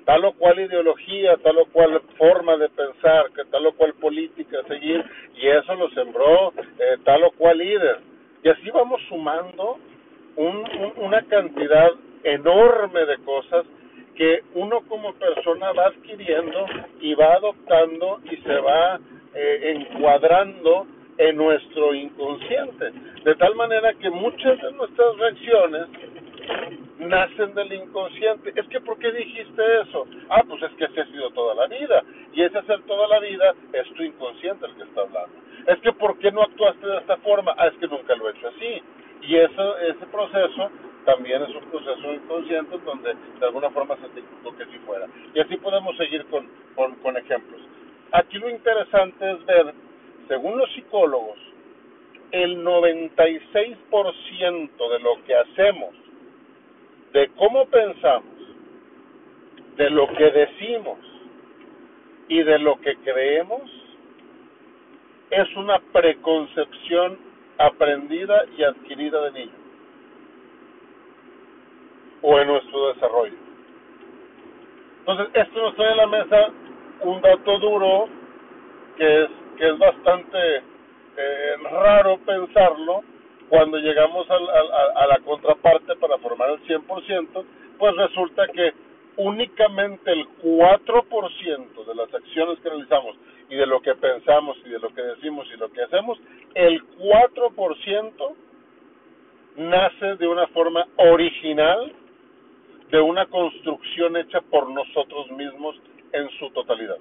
Tal 0.05 0.25
o 0.27 0.33
cual 0.35 0.61
ideología, 0.61 1.37
tal 1.39 1.59
o 1.59 1.67
cual 1.73 2.01
forma 2.17 2.57
de 2.57 2.69
pensar, 2.69 3.27
tal 3.51 3.67
o 3.67 3.73
cual 3.73 3.95
política 3.95 4.63
seguir 4.69 5.05
y 5.35 5.49
eso 5.49 5.75
lo 5.75 5.91
sembró 5.91 6.53
eh, 6.79 6.99
tal 7.03 7.25
o 7.25 7.33
cual 7.33 7.59
líder. 7.59 7.99
Y 8.45 8.49
así 8.49 8.71
vamos 8.71 9.03
sumando 9.09 9.77
una 10.37 11.21
cantidad 11.23 11.91
enorme 12.23 13.07
de 13.07 13.19
cosas 13.25 13.67
que 14.17 14.43
uno 14.55 14.81
como 14.89 15.13
persona 15.15 15.73
va 15.73 15.87
adquiriendo 15.87 16.67
y 17.01 17.15
va 17.15 17.35
adoptando 17.35 18.21
y 18.25 18.37
se 18.39 18.57
va 18.57 18.99
eh, 19.35 19.75
encuadrando 19.77 20.87
en 21.19 21.37
nuestro 21.37 21.95
inconsciente. 21.95 22.93
De 23.25 23.35
tal 23.37 23.55
manera 23.55 23.93
que 23.95 24.11
muchas 24.11 24.61
de 24.61 24.73
nuestras 24.73 25.17
reacciones 25.19 25.87
nacen 26.99 27.55
del 27.55 27.73
inconsciente. 27.73 28.53
Es 28.55 28.67
que, 28.69 28.81
¿por 28.81 28.99
qué 28.99 29.13
dijiste 29.13 29.63
eso? 29.83 30.07
Ah, 30.31 30.43
pues 30.49 30.63
es 30.63 30.71
que 30.73 30.85
así 30.85 31.01
ha 31.01 31.07
sido 31.07 31.31
toda 31.31 31.55
la 31.55 31.67
vida. 31.67 32.03
Y 32.33 32.43
ese 32.43 32.63
ser 32.63 32.83
toda 32.83 33.07
la 33.09 33.21
vida 33.21 33.55
es 33.73 33.89
tu 33.95 34.03
inconsciente 34.03 34.67
el 34.67 34.75
que 34.77 34.83
está 34.85 35.03
hablando. 35.03 35.37
Es 35.67 35.79
que, 35.81 35.93
¿por 35.93 36.19
qué 36.19 36.31
no 36.33 36.43
actuaste 36.43 36.87
de 36.87 36.99
esta 36.99 37.17
forma? 37.19 37.55
Ah, 37.59 37.69
es 37.69 37.75
que 37.79 37.89
nunca 37.89 38.15
lo 38.17 38.29
he 38.29 38.33
hecho 38.33 38.49
así. 38.49 38.83
Y 39.23 39.37
eso, 39.37 39.79
ese 39.79 40.07
proceso 40.07 40.71
también 41.07 41.43
es 41.43 41.55
un 41.55 41.65
proceso 41.71 42.13
inconsciente 42.13 42.77
donde 42.85 43.15
de 43.15 43.47
alguna 43.47 43.71
forma 43.71 43.97
se 43.97 44.09
te 44.09 44.21
que 44.21 44.67
si 44.67 44.77
fuera. 44.81 45.07
Y 45.35 45.41
así 45.41 45.57
podemos 45.57 45.97
seguir 45.97 46.27
con, 46.27 46.47
con, 46.75 47.17
ejemplos. 47.17 47.63
Aquí 48.13 48.39
lo 48.39 48.51
interesante 48.51 49.33
es 49.33 49.47
ver, 49.47 49.73
según 50.29 50.59
los 50.59 50.71
psicólogos, 50.73 51.39
el 52.33 52.63
96% 52.65 54.91
de 54.91 54.99
lo 54.99 55.25
que 55.25 55.37
hacemos, 55.37 55.95
de 57.13 57.29
cómo 57.37 57.67
pensamos, 57.67 58.35
de 59.77 59.89
lo 59.91 60.13
que 60.13 60.29
decimos 60.31 60.99
y 62.29 62.43
de 62.43 62.59
lo 62.59 62.81
que 62.81 62.97
creemos, 62.97 63.63
es 65.31 65.57
una 65.57 65.79
preconcepción 65.93 67.17
aprendida 67.59 68.45
y 68.57 68.65
adquirida 68.65 69.23
de 69.27 69.33
niños 69.33 69.66
o 72.23 72.39
en 72.39 72.49
nuestro 72.49 72.93
desarrollo. 72.93 73.37
Entonces, 75.01 75.29
esto 75.35 75.63
nos 75.63 75.77
trae 75.77 75.93
a 75.93 75.97
la 75.97 76.07
mesa 76.07 76.49
un 77.03 77.21
dato 77.21 77.59
duro 77.59 78.09
que 78.97 79.23
es, 79.23 79.29
que 79.57 79.69
es 79.69 79.79
bastante 79.79 80.57
eh, 80.57 81.57
raro 81.71 82.19
pensarlo 82.27 83.03
cuando 83.49 83.79
llegamos 83.79 84.27
a, 84.29 84.35
a, 84.35 85.07
la 85.07 85.19
contraparte 85.21 85.95
para 85.97 86.19
formar 86.19 86.51
el 86.51 86.61
100%, 86.65 87.45
pues 87.79 87.97
resulta 87.97 88.49
que 88.49 88.73
únicamente 89.17 90.11
el 90.11 90.27
4% 90.43 91.85
de 91.87 91.95
las 91.95 92.13
acciones 92.13 92.59
que 92.59 92.69
realizamos 92.69 93.17
y 93.49 93.55
de 93.55 93.67
lo 93.67 93.81
que 93.81 93.95
pensamos 93.95 94.57
y 94.65 94.71
de 94.71 94.81
lo 94.81 94.93
que 94.93 95.03
decimos 95.03 95.47
y 95.55 95.57
lo 95.57 95.71
que 95.71 95.83
hacemos, 95.83 96.19
el 96.55 96.83
4% 96.99 98.35
nace 99.57 100.17
de 100.17 100.27
una 100.27 100.49
forma 100.49 100.87
original 100.97 101.93
de 102.91 103.01
una 103.01 103.27
construcción 103.27 104.17
hecha 104.17 104.41
por 104.43 104.71
nosotros 104.71 105.31
mismos 105.33 105.77
en 106.13 106.31
su 106.39 106.51
totalidad. 106.51 106.99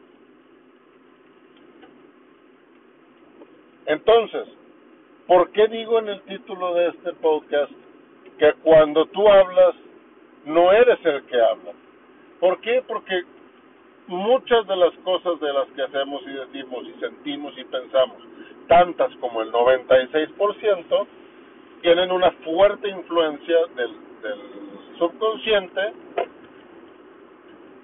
Entonces, 3.85 4.47
¿por 5.27 5.51
qué 5.51 5.67
digo 5.67 5.99
en 5.99 6.09
el 6.09 6.21
título 6.21 6.73
de 6.73 6.87
este 6.87 7.13
podcast 7.13 7.71
que 8.39 8.53
cuando 8.63 9.05
tú 9.07 9.27
hablas 9.27 9.75
no 10.45 10.71
eres 10.71 10.99
el 11.05 11.23
que 11.25 11.39
habla? 11.39 11.71
¿Por 12.39 12.59
qué? 12.61 12.83
Porque 12.87 13.23
muchas 14.07 14.67
de 14.67 14.75
las 14.75 14.93
cosas 15.03 15.39
de 15.39 15.53
las 15.53 15.67
que 15.69 15.83
hacemos 15.83 16.21
y 16.23 16.31
decimos 16.31 16.83
y 16.87 16.99
sentimos 16.99 17.57
y 17.57 17.63
pensamos, 17.63 18.17
tantas 18.67 19.15
como 19.17 19.41
el 19.41 19.51
96%, 19.51 21.07
tienen 21.81 22.11
una 22.11 22.31
fuerte 22.43 22.89
influencia 22.89 23.57
del, 23.75 23.91
del 24.21 24.39
subconsciente 24.97 25.81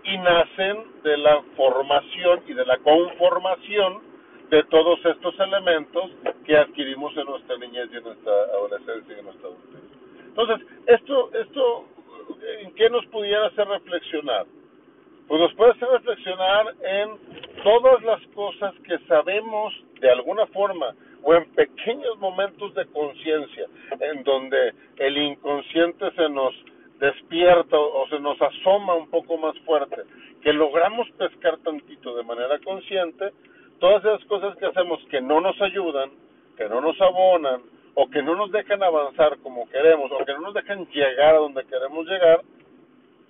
y 0.03 0.17
nacen 0.17 0.83
de 1.03 1.17
la 1.17 1.41
formación 1.55 2.41
y 2.47 2.53
de 2.53 2.65
la 2.65 2.77
conformación 2.79 4.01
de 4.49 4.63
todos 4.65 4.99
estos 5.05 5.39
elementos 5.39 6.11
que 6.45 6.57
adquirimos 6.57 7.15
en 7.15 7.25
nuestra 7.25 7.57
niñez 7.57 7.89
y 7.93 7.97
en 7.97 8.03
nuestra 8.03 8.33
adolescencia 8.53 9.15
y 9.15 9.19
en 9.19 9.25
nuestra 9.25 9.47
adultez. 9.47 9.81
Entonces, 10.27 10.67
esto, 10.87 11.31
esto, 11.33 11.85
¿en 12.59 12.73
qué 12.75 12.89
nos 12.89 13.05
pudiera 13.07 13.47
hacer 13.47 13.67
reflexionar? 13.67 14.45
Pues 15.27 15.39
nos 15.39 15.53
puede 15.53 15.71
hacer 15.71 15.87
reflexionar 15.89 16.73
en 16.83 17.09
todas 17.63 18.03
las 18.03 18.21
cosas 18.27 18.73
que 18.85 18.97
sabemos 19.07 19.73
de 20.01 20.11
alguna 20.11 20.45
forma 20.47 20.93
o 21.23 21.33
en 21.33 21.45
pequeños 21.51 22.17
momentos 22.17 22.73
de 22.73 22.85
conciencia 22.87 23.67
en 23.99 24.23
donde 24.23 24.73
el 24.97 25.17
inconsciente 25.17 26.11
se 26.11 26.27
nos 26.29 26.53
despierta 27.01 27.77
o 27.77 28.07
se 28.09 28.19
nos 28.19 28.39
asoma 28.39 28.93
un 28.93 29.09
poco 29.09 29.35
más 29.35 29.57
fuerte, 29.65 30.03
que 30.41 30.53
logramos 30.53 31.09
pescar 31.17 31.57
tantito 31.57 32.15
de 32.15 32.23
manera 32.23 32.59
consciente, 32.59 33.31
todas 33.79 34.05
esas 34.05 34.23
cosas 34.25 34.55
que 34.57 34.67
hacemos 34.67 35.03
que 35.09 35.19
no 35.19 35.41
nos 35.41 35.59
ayudan, 35.61 36.11
que 36.55 36.69
no 36.69 36.79
nos 36.79 37.01
abonan, 37.01 37.61
o 37.95 38.07
que 38.07 38.21
no 38.21 38.35
nos 38.35 38.51
dejan 38.51 38.83
avanzar 38.83 39.39
como 39.39 39.67
queremos, 39.69 40.11
o 40.11 40.23
que 40.23 40.31
no 40.33 40.41
nos 40.41 40.53
dejan 40.53 40.85
llegar 40.91 41.35
a 41.35 41.39
donde 41.39 41.65
queremos 41.65 42.05
llegar, 42.05 42.41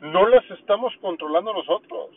no 0.01 0.27
las 0.27 0.51
estamos 0.51 0.93
controlando 0.99 1.53
nosotros. 1.53 2.09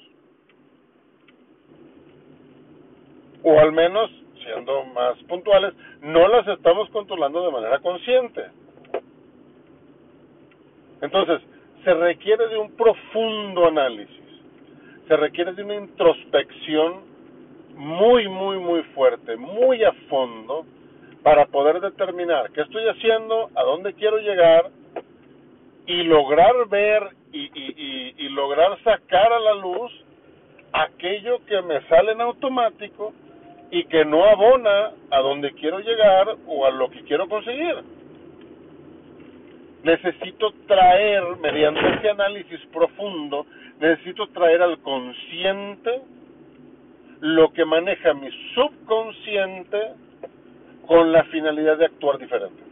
O 3.44 3.60
al 3.60 3.70
menos, 3.70 4.10
siendo 4.42 4.86
más 4.86 5.16
puntuales, 5.28 5.72
no 6.00 6.26
las 6.26 6.48
estamos 6.48 6.90
controlando 6.90 7.44
de 7.44 7.52
manera 7.52 7.78
consciente. 7.78 8.42
Entonces, 11.04 11.42
se 11.84 11.92
requiere 11.92 12.48
de 12.48 12.56
un 12.56 12.72
profundo 12.72 13.66
análisis, 13.66 14.24
se 15.06 15.16
requiere 15.18 15.52
de 15.52 15.62
una 15.62 15.74
introspección 15.74 17.02
muy, 17.76 18.26
muy, 18.26 18.58
muy 18.58 18.82
fuerte, 18.94 19.36
muy 19.36 19.84
a 19.84 19.92
fondo, 20.08 20.64
para 21.22 21.44
poder 21.46 21.80
determinar 21.80 22.50
qué 22.52 22.62
estoy 22.62 22.88
haciendo, 22.88 23.50
a 23.54 23.62
dónde 23.64 23.92
quiero 23.92 24.16
llegar 24.16 24.70
y 25.86 26.04
lograr 26.04 26.54
ver 26.70 27.10
y, 27.32 28.28
lograr 28.30 28.76
sacar 28.82 29.32
a 29.32 29.38
la 29.38 29.54
luz 29.54 29.92
aquello 30.72 31.44
que 31.46 31.60
me 31.62 31.80
sale 31.88 32.12
en 32.12 32.20
automático 32.20 33.12
y 33.70 33.84
que 33.84 34.04
no 34.04 34.24
abona 34.24 34.92
a 35.10 35.20
donde 35.20 35.52
quiero 35.52 35.78
llegar 35.78 36.34
o 36.46 36.66
a 36.66 36.70
lo 36.70 36.90
que 36.90 37.02
quiero 37.02 37.28
conseguir. 37.28 37.76
Necesito 39.84 40.50
traer, 40.66 41.22
mediante 41.42 41.80
ese 41.98 42.08
análisis 42.08 42.58
profundo, 42.72 43.44
necesito 43.78 44.26
traer 44.28 44.62
al 44.62 44.78
consciente 44.78 46.00
lo 47.20 47.52
que 47.52 47.66
maneja 47.66 48.14
mi 48.14 48.30
subconsciente 48.54 49.92
con 50.86 51.12
la 51.12 51.24
finalidad 51.24 51.76
de 51.76 51.84
actuar 51.84 52.16
diferente, 52.16 52.62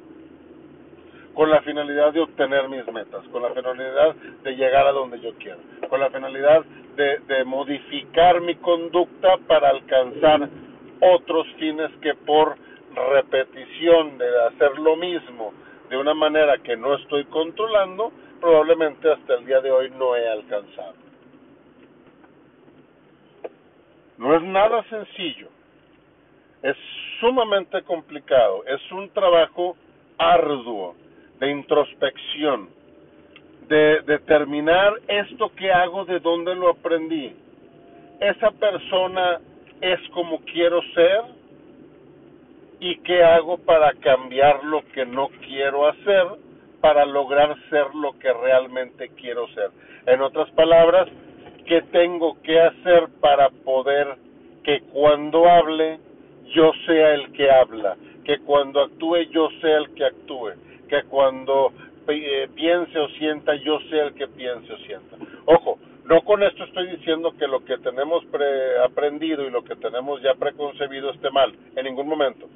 con 1.35 1.51
la 1.51 1.61
finalidad 1.61 2.15
de 2.15 2.21
obtener 2.21 2.71
mis 2.71 2.87
metas, 2.91 3.23
con 3.29 3.43
la 3.43 3.51
finalidad 3.51 4.15
de 4.43 4.57
llegar 4.57 4.87
a 4.87 4.93
donde 4.93 5.21
yo 5.21 5.35
quiero, 5.35 5.61
con 5.91 6.01
la 6.01 6.09
finalidad 6.09 6.65
de, 6.97 7.19
de 7.29 7.45
modificar 7.45 8.41
mi 8.41 8.55
conducta 8.55 9.37
para 9.47 9.69
alcanzar 9.69 10.49
otros 11.01 11.47
fines 11.59 11.91
que 12.01 12.15
por 12.15 12.57
repetición 12.95 14.17
de 14.17 14.27
hacer 14.47 14.79
lo 14.79 14.97
mismo 14.97 15.53
de 15.93 15.99
una 15.99 16.15
manera 16.15 16.57
que 16.57 16.75
no 16.75 16.95
estoy 16.95 17.27
controlando, 17.27 18.13
probablemente 18.41 19.13
hasta 19.13 19.35
el 19.35 19.45
día 19.45 19.61
de 19.61 19.71
hoy 19.71 19.91
no 19.91 20.17
he 20.17 20.27
alcanzado. 20.27 20.95
No 24.17 24.35
es 24.35 24.43
nada 24.43 24.83
sencillo, 24.85 25.49
es 26.63 26.75
sumamente 27.21 27.83
complicado, 27.83 28.65
es 28.65 28.81
un 28.91 29.11
trabajo 29.11 29.77
arduo 30.17 30.95
de 31.39 31.51
introspección, 31.51 32.71
de 33.69 34.01
determinar 34.07 34.95
esto 35.09 35.53
que 35.55 35.71
hago, 35.71 36.07
de 36.07 36.21
dónde 36.21 36.55
lo 36.55 36.71
aprendí. 36.71 37.37
Esa 38.19 38.51
persona 38.51 39.41
es 39.83 40.01
como 40.15 40.41
quiero 40.47 40.81
ser 40.95 41.42
y 42.83 42.97
qué 43.03 43.23
hago 43.23 43.59
para 43.59 43.93
cambiar 43.93 44.65
lo 44.65 44.83
que 44.93 45.07
no 45.07 45.29
quiero 45.47 45.87
hacer 45.87 46.27
para 46.81 47.07
lograr 47.07 47.57
ser 47.71 47.95
lo 47.95 48.19
que 48.19 48.33
realmente 48.33 49.11
quiero 49.11 49.47
ser. 49.55 49.71
En 50.05 50.21
otras 50.21 50.51
palabras, 50.51 51.09
¿qué 51.65 51.83
tengo 51.93 52.43
que 52.43 52.59
hacer 52.61 53.07
para 53.21 53.51
poder 53.51 54.17
que 54.65 54.81
cuando 54.93 55.49
hable 55.49 56.01
yo 56.53 56.73
sea 56.85 57.15
el 57.15 57.31
que 57.33 57.49
habla, 57.49 57.97
que 58.25 58.41
cuando 58.41 58.81
actúe 58.81 59.31
yo 59.31 59.49
sea 59.61 59.79
el 59.79 59.95
que 59.95 60.05
actúe, 60.05 60.51
que 60.89 61.05
cuando 61.05 61.73
eh, 62.09 62.49
piense 62.53 62.99
o 62.99 63.09
sienta 63.11 63.55
yo 63.55 63.79
sea 63.91 64.07
el 64.07 64.15
que 64.15 64.27
piense 64.27 64.73
o 64.73 64.79
sienta. 64.79 65.17
Ojo, 65.45 65.79
no 66.05 66.21
con 66.23 66.43
esto 66.43 66.65
estoy 66.65 66.89
diciendo 66.97 67.33
que 67.39 67.47
lo 67.47 67.65
que 67.65 67.79
tenemos 67.79 68.25
aprendido 68.85 69.47
y 69.47 69.51
lo 69.51 69.63
que 69.63 69.77
tenemos 69.77 70.21
ya 70.21 70.35
preconcebido 70.35 71.13
esté 71.13 71.31
mal, 71.31 71.55
en 71.77 71.85
ningún 71.85 72.09
momento. 72.09 72.49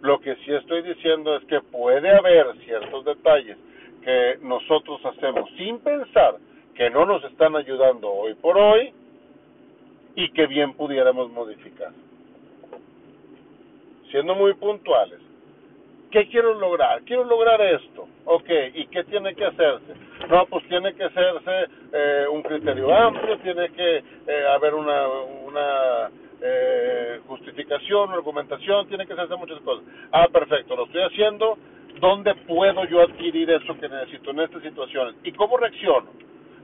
Lo 0.00 0.20
que 0.20 0.36
sí 0.36 0.52
estoy 0.52 0.82
diciendo 0.82 1.36
es 1.36 1.44
que 1.44 1.60
puede 1.60 2.10
haber 2.10 2.56
ciertos 2.64 3.04
detalles 3.04 3.56
que 4.02 4.38
nosotros 4.42 5.04
hacemos 5.04 5.48
sin 5.56 5.78
pensar 5.80 6.36
que 6.74 6.88
no 6.88 7.04
nos 7.04 7.22
están 7.24 7.54
ayudando 7.56 8.10
hoy 8.10 8.34
por 8.34 8.56
hoy 8.56 8.92
y 10.14 10.30
que 10.30 10.46
bien 10.46 10.72
pudiéramos 10.74 11.30
modificar. 11.30 11.92
Siendo 14.10 14.34
muy 14.34 14.54
puntuales, 14.54 15.20
¿Qué 16.10 16.26
quiero 16.26 16.54
lograr? 16.54 17.02
Quiero 17.02 17.24
lograr 17.24 17.60
esto. 17.60 18.08
Ok, 18.24 18.48
¿y 18.74 18.86
qué 18.88 19.04
tiene 19.04 19.34
que 19.34 19.44
hacerse? 19.44 19.94
No, 20.28 20.44
pues 20.46 20.66
tiene 20.68 20.92
que 20.94 21.04
hacerse 21.04 21.68
eh, 21.92 22.26
un 22.30 22.42
criterio 22.42 22.92
amplio, 22.92 23.38
tiene 23.38 23.70
que 23.70 24.02
eh, 24.26 24.46
haber 24.52 24.74
una, 24.74 25.08
una 25.08 26.10
eh, 26.42 27.20
justificación, 27.26 28.10
argumentación, 28.10 28.86
tiene 28.88 29.06
que 29.06 29.12
hacerse 29.12 29.36
muchas 29.36 29.60
cosas. 29.60 29.84
Ah, 30.12 30.28
perfecto, 30.32 30.76
lo 30.76 30.84
estoy 30.86 31.02
haciendo. 31.02 31.58
¿Dónde 32.00 32.34
puedo 32.46 32.84
yo 32.86 33.02
adquirir 33.02 33.50
eso 33.50 33.78
que 33.78 33.88
necesito 33.88 34.30
en 34.30 34.40
estas 34.40 34.62
situaciones? 34.62 35.16
¿Y 35.24 35.32
cómo 35.32 35.56
reacciono? 35.56 36.10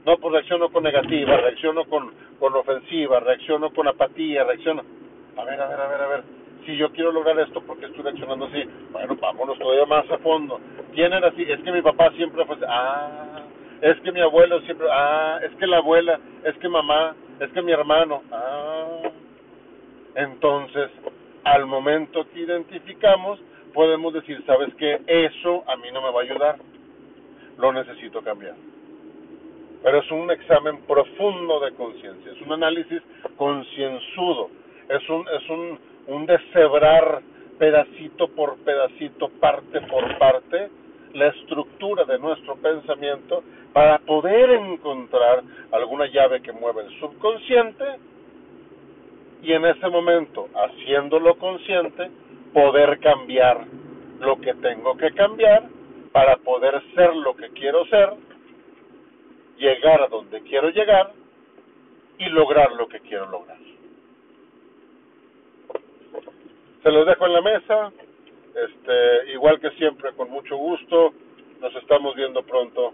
No, 0.05 0.17
pues 0.17 0.33
reacciono 0.33 0.69
con 0.69 0.83
negativa, 0.83 1.37
reacciono 1.37 1.85
con, 1.85 2.11
con 2.39 2.55
ofensiva, 2.55 3.19
reacciono 3.19 3.71
con 3.71 3.87
apatía, 3.87 4.43
reacciono... 4.45 4.83
A 5.35 5.43
ver, 5.43 5.61
a 5.61 5.67
ver, 5.67 5.79
a 5.79 5.87
ver, 5.87 6.01
a 6.01 6.07
ver 6.07 6.23
si 6.67 6.75
yo 6.75 6.91
quiero 6.91 7.13
lograr 7.13 7.39
esto, 7.39 7.61
porque 7.61 7.85
estoy 7.85 8.03
reaccionando 8.03 8.45
así? 8.45 8.63
Bueno, 8.91 9.15
vámonos 9.15 9.57
todavía 9.57 9.85
más 9.85 10.09
a 10.11 10.17
fondo. 10.17 10.59
¿Quién 10.93 11.13
era 11.13 11.29
así? 11.29 11.43
Es 11.43 11.61
que 11.61 11.71
mi 11.71 11.81
papá 11.81 12.11
siempre 12.11 12.45
fue 12.45 12.55
así. 12.55 12.65
Ah, 12.67 13.41
es 13.81 13.99
que 14.01 14.11
mi 14.11 14.19
abuelo 14.19 14.59
siempre. 14.61 14.87
Ah, 14.91 15.39
es 15.43 15.55
que 15.55 15.65
la 15.65 15.77
abuela, 15.77 16.19
es 16.43 16.57
que 16.57 16.67
mamá, 16.67 17.15
es 17.39 17.49
que 17.51 17.61
mi 17.61 17.71
hermano. 17.71 18.21
Ah. 18.31 18.99
Entonces, 20.17 20.89
al 21.45 21.65
momento 21.65 22.27
que 22.33 22.41
identificamos, 22.41 23.39
podemos 23.73 24.13
decir, 24.13 24.43
¿sabes 24.45 24.73
qué? 24.75 24.99
Eso 25.07 25.63
a 25.67 25.77
mí 25.77 25.89
no 25.93 26.01
me 26.01 26.11
va 26.11 26.19
a 26.19 26.23
ayudar. 26.23 26.57
Lo 27.57 27.71
necesito 27.71 28.21
cambiar. 28.21 28.55
Pero 29.81 29.99
es 29.99 30.11
un 30.11 30.29
examen 30.29 30.81
profundo 30.81 31.61
de 31.61 31.71
conciencia, 31.73 32.31
es 32.33 32.41
un 32.41 32.51
análisis 32.51 33.01
concienzudo, 33.37 34.49
es 34.89 35.09
un, 35.09 35.25
es 35.29 35.49
un 35.49 35.79
un 36.07 36.25
deshebrar 36.25 37.21
pedacito 37.59 38.29
por 38.29 38.57
pedacito, 38.59 39.29
parte 39.39 39.81
por 39.81 40.17
parte, 40.17 40.69
la 41.13 41.27
estructura 41.27 42.05
de 42.05 42.19
nuestro 42.19 42.55
pensamiento 42.55 43.43
para 43.73 43.99
poder 43.99 44.51
encontrar 44.51 45.43
alguna 45.71 46.05
llave 46.07 46.41
que 46.41 46.51
mueva 46.51 46.81
el 46.81 46.99
subconsciente 46.99 47.83
y 49.41 49.53
en 49.53 49.65
ese 49.65 49.87
momento, 49.89 50.47
haciéndolo 50.53 51.37
consciente, 51.37 52.09
poder 52.53 52.99
cambiar 52.99 53.65
lo 54.19 54.39
que 54.39 54.53
tengo 54.55 54.97
que 54.97 55.11
cambiar 55.11 55.69
para 56.11 56.37
poder 56.37 56.81
ser 56.95 57.15
lo 57.15 57.35
que 57.35 57.49
quiero 57.49 57.85
ser, 57.85 58.13
llegar 59.57 60.01
a 60.01 60.07
donde 60.07 60.41
quiero 60.41 60.69
llegar 60.69 61.11
y 62.17 62.25
lograr 62.29 62.71
lo 62.73 62.87
que 62.87 62.99
quiero 63.01 63.29
lograr. 63.29 63.57
Se 66.83 66.91
los 66.91 67.05
dejo 67.05 67.25
en 67.25 67.33
la 67.33 67.41
mesa. 67.41 67.91
Este, 68.55 69.33
igual 69.33 69.59
que 69.59 69.69
siempre, 69.71 70.13
con 70.13 70.29
mucho 70.29 70.55
gusto. 70.57 71.13
Nos 71.59 71.75
estamos 71.75 72.15
viendo 72.15 72.41
pronto 72.43 72.93